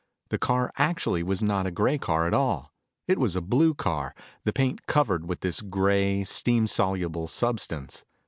[0.29, 2.73] The car actually was not a gray car at all.
[3.07, 8.03] It was a blue car, the paint covered with this gray, steam soluble substance.